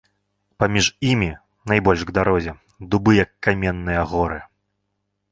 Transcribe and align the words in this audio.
Паміж 0.61 0.85
імі, 1.09 1.27
найбольш 1.71 2.05
к 2.09 2.15
дарозе, 2.17 2.53
дубы 2.95 3.11
як 3.17 3.29
каменныя 3.49 4.01
горы. 4.15 4.39